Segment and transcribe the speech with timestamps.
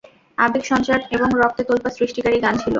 [0.37, 2.69] আবেগ সঞ্চার এবং রক্তে তোলপাড় সৃষ্টিকারী গান ছিল।